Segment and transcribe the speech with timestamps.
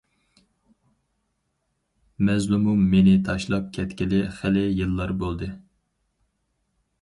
[2.29, 5.51] مەزلۇمۇم مېنى تاشلاپ كەتكىلى خېلى يىللار بولدى.